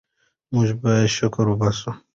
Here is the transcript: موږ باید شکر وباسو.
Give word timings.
موږ 0.53 0.69
باید 0.81 1.13
شکر 1.17 1.45
وباسو. 1.49 1.91